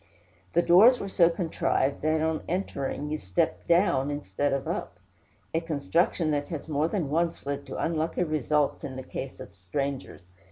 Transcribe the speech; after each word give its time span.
The 0.53 0.63
doors 0.63 0.99
were 0.99 1.07
so 1.07 1.29
contrived 1.29 2.01
that 2.01 2.21
on 2.21 2.41
entering 2.47 3.11
you 3.11 3.19
stepped 3.19 3.67
down 3.67 4.09
instead 4.09 4.51
of 4.51 4.67
up 4.67 4.97
a 5.53 5.61
construction 5.61 6.31
that 6.31 6.47
has 6.49 6.67
more 6.67 6.87
than 6.87 7.11
once 7.11 7.45
led 7.45 7.67
to 7.67 7.77
unlucky 7.77 8.23
results 8.23 8.83
in 8.83 8.95
the 8.95 9.03
case 9.03 9.39
of 9.39 9.53
strangers. 9.53 10.31